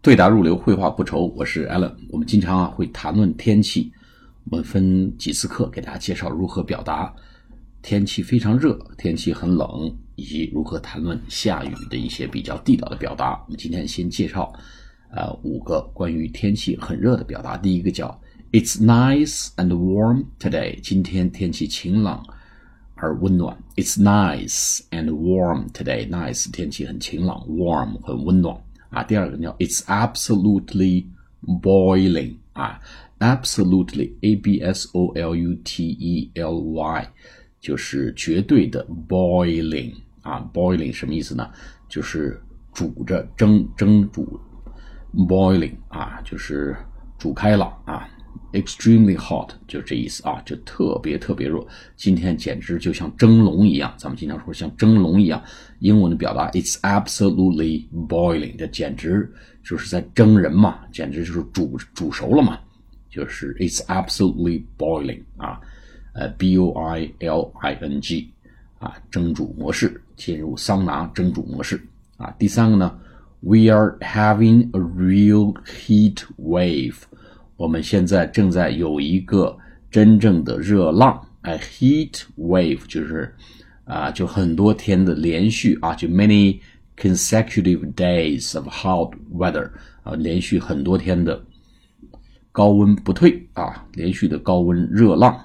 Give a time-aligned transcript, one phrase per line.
[0.00, 1.26] 对答入流，绘画不愁。
[1.36, 1.92] 我是 Allen。
[2.10, 3.92] 我们经常啊会谈论天气，
[4.44, 7.12] 我们分几次课给大家介绍如何表达
[7.82, 13.32] 天气非常热、天气很冷，以及如何谈论下雨的一些比较地道的表达。
[13.46, 14.52] 我们今天先介绍
[15.10, 17.56] 呃五个关于天气很热的表达。
[17.56, 18.20] 第一个叫
[18.52, 20.80] It's nice and warm today。
[20.80, 22.24] 今天天气晴朗
[22.95, 23.57] 而温暖。
[23.75, 28.55] It's nice and warm today。Nice 天气很晴朗，warm 很温暖。
[28.89, 31.05] 啊，第二个叫 It's absolutely
[31.45, 32.79] boiling 啊，
[33.19, 37.07] absolutely a b s o l u t e l y
[37.59, 41.49] 就是绝对的 boiling 啊，boiling 什么意思呢？
[41.89, 42.39] 就是
[42.73, 44.39] 煮着蒸蒸煮
[45.13, 46.75] boiling 啊，就是
[47.17, 47.84] 煮开了啊。
[48.56, 51.62] Extremely hot 就这意思啊，就特别特别热。
[51.94, 55.42] 今天简直就像蒸笼一样，咱们经常说像蒸笼一样。
[55.80, 59.30] 英文的表达，It's absolutely boiling，这简直
[59.62, 62.58] 就是在蒸人嘛，简直就是煮煮熟了嘛，
[63.10, 65.60] 就是 It's absolutely boiling 啊，
[66.14, 68.30] 呃，B O I L I N G
[68.78, 71.78] 啊，蒸煮模式，进入桑拿蒸煮模式
[72.16, 72.34] 啊。
[72.38, 72.98] 第三个呢
[73.40, 76.96] ，We are having a real heat wave。
[77.56, 79.56] 我们现在正在有一个
[79.90, 83.34] 真正的热浪，哎，heat wave 就是
[83.84, 86.58] 啊，就很多天的连续啊，就 many
[86.96, 89.70] consecutive days of hot weather
[90.02, 91.42] 啊，连续很多天的
[92.52, 95.38] 高温不退啊，连续的高温热浪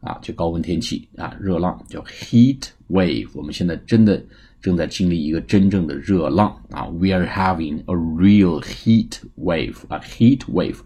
[0.00, 3.28] 啊，就高温天气啊，热浪叫 heat wave。
[3.34, 4.22] 我们现在真的
[4.60, 10.76] 正在经历一个真正的热浪啊，we are having a real heat wave 啊，heat wave。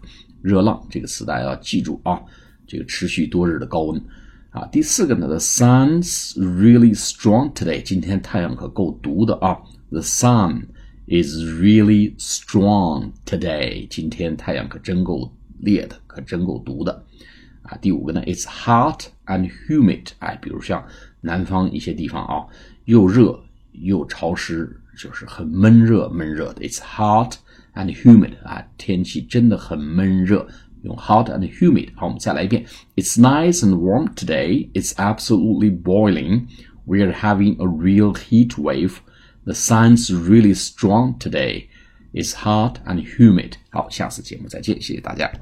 [0.41, 2.21] 热浪这个词大家要记住啊，
[2.65, 4.01] 这个持续多日的高温
[4.51, 4.65] 啊。
[4.71, 7.81] 第四个呢，the sun's really strong today。
[7.81, 9.57] 今天太阳可够毒的啊
[9.89, 10.63] ，the sun
[11.07, 13.87] is really strong today。
[13.89, 17.03] 今天太阳可真够烈的，可真够毒的
[17.63, 17.77] 啊。
[17.77, 20.07] 第五个呢，it's hot and humid。
[20.19, 20.85] 哎，比如像
[21.21, 22.45] 南方一些地方啊，
[22.85, 23.39] 又热
[23.71, 30.46] 又潮湿，就是很闷热闷热的，it's hot。and humid 啊，天气真的很闷热，
[30.82, 31.88] 用 hot and humid。
[31.94, 32.66] 好，我们再来一遍。
[32.96, 34.70] It's nice and warm today.
[34.74, 36.48] It's absolutely boiling.
[36.84, 38.96] We are having a real heat wave.
[39.46, 41.68] The sun's really strong today.
[42.12, 43.52] It's hot and humid.
[43.70, 45.32] 好，下次节目再见，谢谢大家。